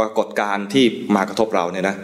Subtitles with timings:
[0.00, 1.96] ปรากฏการณ์ที่มากระทบเราเนี่ยนะ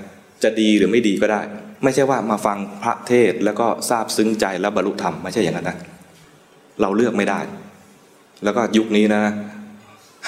[0.43, 1.41] จะดีหรือไม่ดีก็ได้
[1.85, 5.77] ไม่ใช่ว่ามาฟังพระเทศแล้วก็ทราบซึ้งใจแล้วบรรลุธรรมไม่ใช่อย่างนั้นนะ
[6.81, 7.41] เราเลือกไม่ได้
[8.45, 9.23] แล้วก็ยุคนี้นะ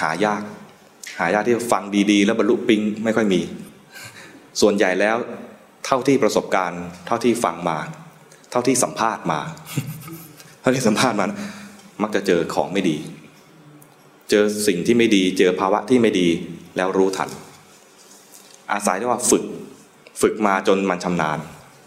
[0.01, 0.43] หายาก
[1.19, 3.41] หายากที่ฟังดีๆ แล้วบรรลุปิงไม่ค่อยมี
[4.61, 5.17] ส่วนใหญ่แล้ว
[5.87, 7.79] เท่าที่ประสบการณ์ เท่าที่ฟังมา
[8.51, 9.41] เท่าที่สัมภาษณ์มา
[10.61, 11.39] เท่าที่สัมภาษณ์มานะ
[12.03, 12.97] มักจะเจอของไม่ดี
[14.31, 16.29] เจอสิ่งที่ไม่ดี เจอภาวะที่ไม่ดี
[16.77, 17.29] แล้วรู้ทัน
[18.73, 19.45] อาศัยได้ว่าฝึก
[20.21, 21.39] ฝึกมาจนมันชำนาญ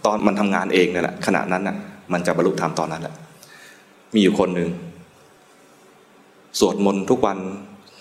[0.05, 1.76] ตอนมันทำงานเองเนี่ยแหละขณะนั้นน่ะ
[2.14, 3.16] มันจะบรรลุธรรมตอนนั้นแหละ
[4.14, 4.70] มีอยู่คนหนึ่ง
[6.60, 7.38] สวดมนต์ทุกวัน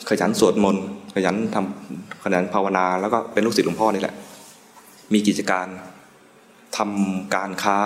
[0.08, 4.14] ขยันสวดมนต์ขยันทำขยันภาวนา แล้วก็เป็นลูกศิษย์หลวงพ่อนี่แหละ
[5.12, 5.66] มีกิจการ
[6.76, 7.78] ทำการค้า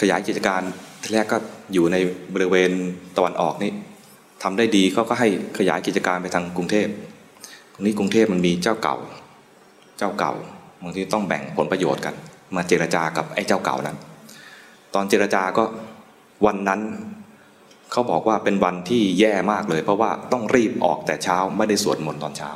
[0.00, 0.62] ขยายกิจการ
[1.02, 1.36] ทีแรกก็
[1.72, 1.96] อยู่ใน
[2.34, 2.70] บริเวณ
[3.16, 3.72] ตะวันออกนี่
[4.42, 5.28] ทำได้ดีเขาก็ให้
[5.58, 6.88] ขยายกิจการไปทางกรุงเทพ
[7.72, 8.96] ตรงนี้กรุงเทพมันมีเจ้าเก่า
[9.98, 10.32] เจ้าเก่า
[10.82, 12.14] บางทีต้องแบ่งผลประโยชน์กัน
[12.56, 13.96] มาเจรจากับไอ้เจ้าเก่านั้น
[14.94, 15.64] ตอนเจรจาก็
[16.46, 16.80] วันนั้น
[17.92, 22.50] เขาบอกว่าเป็นวันที่แย่มากเลย เพราะว่าต้องรีบออกแต่เช้าไม่ได้สวดมนต์ตอนเช้า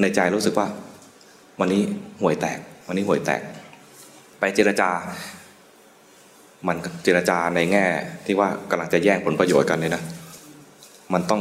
[0.00, 0.66] ในใจรู้สึกว่า
[1.60, 1.82] วันนี้
[2.20, 3.42] ห่วยแตก วันนี้ห่วยแตก
[4.40, 4.90] ไปเจรจา
[6.66, 7.84] มันเจรจาในแง่
[8.26, 10.02] ที่ว่ากำลังจะแย่งผลประโยชน์กันเนี่ยนะ
[11.12, 11.40] มันต้อง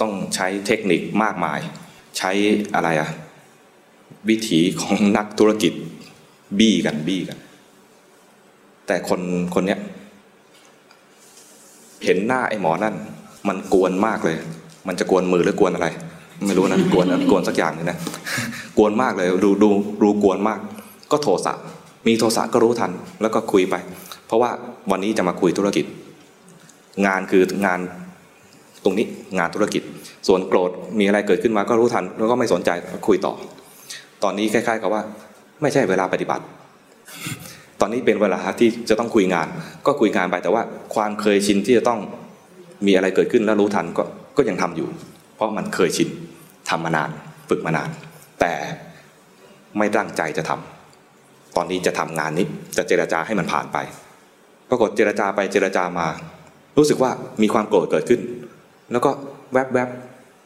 [0.00, 1.60] ต้องใช้เทคนิคมากมาย
[2.18, 2.30] ใช้
[2.74, 3.08] อะไรอะ
[4.28, 5.72] วิถีของนักธุรกิจ
[6.58, 7.38] บี้กันบี้กัน
[8.86, 9.20] แต่คน
[9.54, 9.80] คนเนี้ย
[12.04, 12.94] เห็นหน้าไอ้หมอนั่น
[13.48, 14.36] มันกวนมากเลย
[14.88, 15.88] มันจะกวนมือหรือกวนอะไร
[16.46, 17.98] ไม่รู้นะกวนกวนสักอย่างนึงนะ
[18.78, 19.68] กวนมากเลยดูดู
[20.02, 20.58] รู้กวนมาก
[21.12, 21.54] ก็โทสะ
[22.06, 23.74] มีโทสะก็รู้ทัน แล้วก็คุยไป
[24.26, 24.50] เพราะว่า
[24.90, 25.84] วันนี้จะมาคุยธุรกิจ
[27.06, 27.80] งานคืองาน
[28.84, 29.06] ตรงนี้
[29.38, 29.82] งานธุรกิจ
[30.26, 32.70] ส่วนโกรธมีอะไรเกิดขึ้นมาก็รู้ทัน แล้วก็ไม่สนใจ
[33.08, 33.34] คุยต่อ
[34.22, 35.02] ตอนนี้คล้ายๆกับว่า
[35.62, 36.44] ไม่ใช่เวลาปฏิบัติ
[37.80, 39.48] ตอนนี้เป็นเวลาที่จะต้องคุยงาน
[39.86, 40.62] ก็คุยงานไปแต่ว่า
[40.94, 42.00] ความเคยชินที่จะต้อง
[42.86, 44.02] มีอะไรเกิดขึ้นแล้วรู้ทันก็
[44.36, 44.88] ก็ยังทำอยู่
[45.36, 46.08] เพราะมันเคยชิน
[46.70, 47.10] ทำมานาน
[47.48, 47.90] ฝึกมานาน
[48.40, 48.52] แต่
[49.78, 52.46] ไม่ตั้งใจจะทำตอนนี้จะทำงานนี้
[52.76, 53.78] จะเจรจาให้มันผ่านไป
[54.70, 56.06] ปรากฏเจรจาไปเจรจามา
[56.78, 57.10] รู้สึกว่า
[57.42, 58.20] มีความโกรธเกิดขึ้น
[58.92, 59.10] แล้วก็
[59.52, 59.88] แวบแวบ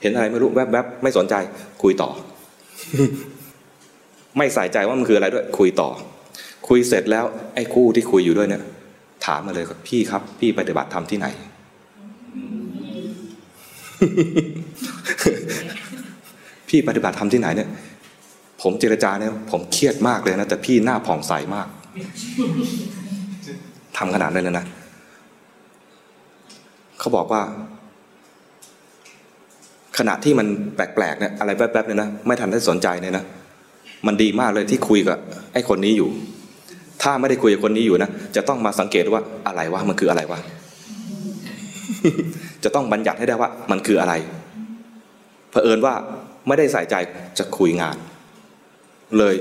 [0.03, 1.35] เห็นอะไรไม่รู้แวบแวบไม่สนใจ
[1.83, 2.11] คุยต่อ
[4.37, 5.91] ไม่ใส่ใจว่ามันคืออะไรด้วยคุยต่อ
[6.69, 8.63] คุยเสร็จแล้วไอ้คู่ที่คุยอยู่ด้วยเนี่ย
[9.27, 11.27] ถามมาเลยครับพี่ครับ พี่ปฏิบัติธรรมที่ไหน
[16.69, 17.69] พี่ปฏิบัติธรรมที่ไหนเนี่ย
[18.63, 21.69] ผมเจรจาเนี่ยผมเครียดมากเลยนะแต่พี่หน้าผ่องใสมาก
[23.97, 24.67] ทำขนาดนั้นเลยนะ
[26.99, 27.43] เขาบอกว่า
[29.99, 33.25] ขณะที่มันแปลกๆเนี่ยอะไรแป๊บๆเนี่ยนะไม่ทันได้สนใจเนี่ยนะ
[34.07, 35.19] มันดีมากเลยที่คุยกับ
[35.53, 36.09] ไอ้คนนี้อยู่
[37.03, 40.39] ถ้าไม่ได้คุยกับคนนี้อยู่นะ จะต้องมาสังเกตว่าอะไรวะมันคืออะไรวะ
[42.65, 44.15] จะต้องบัญญัติให้ได้ว่า มันคืออะไร
[45.51, 45.95] เผอิญว่า
[46.49, 46.95] ไม่ได้ใส่ใจ
[47.39, 47.97] จะคุยงาน
[49.19, 49.35] เลย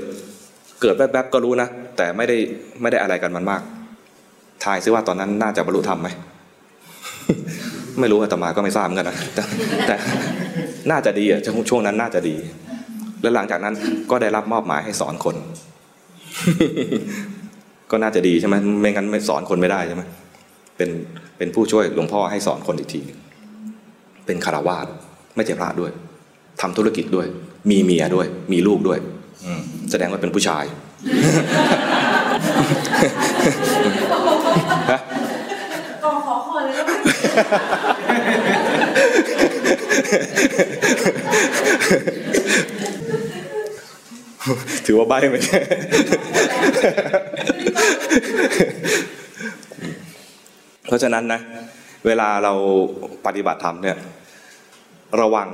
[0.80, 2.36] เกิดแป๊บๆก็รู้นะ แต่ไม่ได้
[2.80, 3.62] ไม่ได้อะไรกันมันมาก
[4.64, 6.08] ทายซิว่าตอนนั้นน่าจะบรรลุธรรมไหม
[8.00, 9.42] ไม่รู้อาตมาก็ไม่ทราบเหมือนกันนะแต่
[9.86, 9.96] แต่
[10.90, 11.40] น่าจะดีอะ
[11.70, 12.34] ช่วงนั้นน่าจะดี
[13.22, 13.74] แล้วหลังจากนั้น
[14.10, 15.36] ก็ได้รับมอบหมายให้สอนคน
[17.90, 20.02] ก็น่าจะดีใช่ไหมไม่งั้นไม่สอนคนไม่ได้ใช่ไหม
[20.76, 20.90] เป็น
[21.38, 23.00] เป็นผู้ช่วยหลวงพ่อให้สอนคนอีกที
[24.26, 24.86] เป็นคารวาส
[25.36, 25.90] ไม่ใช่พระด้วย
[26.60, 27.26] ทำธุรกิจด้วย
[27.70, 28.98] มีเมียด้วย มีลูกด้วย
[29.90, 30.64] แสดงว่าเป็นผู้ชาย
[34.90, 34.98] ฮะ
[36.04, 36.84] กองขอคอเลยนะ
[44.86, 45.36] ถือว่าใบไหม
[50.86, 51.40] เพราะฉะนั้นนะ
[52.06, 52.52] เวลาเรา
[53.26, 53.96] ปฏิบัติธรรมเนี่ย
[55.20, 55.48] ระวัง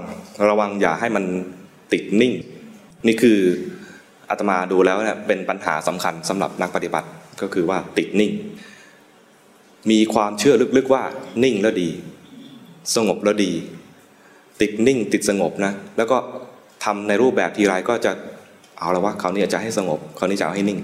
[0.49, 1.25] ระวังอย่าให้มัน
[1.93, 2.33] ติดนิ่ง
[3.07, 3.39] นี่คือ
[4.31, 7.09] อาตมาดูแล้วเนี่ยเป็นปัญหาสำคัญสำหรับนักปฏิบัติ
[7.43, 8.33] ก็คือว่าติดนิ่ง
[9.91, 11.03] มีความเชื่อลึกๆว่า
[11.45, 11.89] นิ่งแล้วดี
[12.97, 13.53] สงบแล้วดี
[14.61, 16.17] ติดนิ่ง ติดสงบนะ แล้วก็
[16.85, 18.13] ทำในรูปแบบทีไรก็จะ
[18.79, 20.81] เอาละว่าเขาวนี้จะให้สงบเขาวนี้จะเอาให้นิ่ง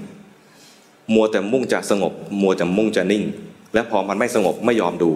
[1.14, 2.12] มัวแต่มุ่งจะสงบ
[2.42, 3.22] มัวแต่มุ่งจะนิ่ง
[3.74, 5.10] และพอมันไม่สงบไม่ยอมดู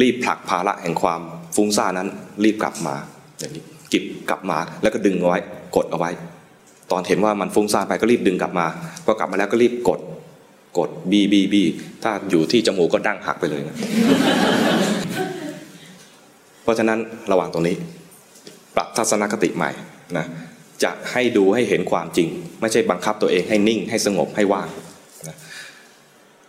[0.00, 1.20] รีบผลักภาระแห่งความ
[1.56, 2.08] ฟุ้งซ่านนั้น
[2.44, 2.94] รีบกลับมา
[3.38, 5.40] อย่างนี้กิบกลับมาแล้วก็ดึงเอาไว้
[5.76, 6.10] กดเอาไว้
[6.90, 8.66] ตอนเห็นว่ามันฟุ้งซ่านไปก็รีบดึงกลับมา
[9.04, 10.00] พอกลับมาแล้วก็รีบกด
[10.78, 11.62] กดบีบีบี
[12.02, 13.76] ถ้าอยู่ที่จมูกก็ดั้งหักไปเลยนะ
[16.62, 16.98] เพราะฉะนั้น
[17.32, 17.76] ระหว่างตรงนี้
[18.76, 19.70] ปรับทัศนคติใหม่
[20.18, 20.26] นะ
[20.82, 22.28] จะให้ดูให้เห็นความจริง
[22.60, 24.68] ไม่ใช่บังคับตัวเองให้นิ่งให้สงบให้ว่าง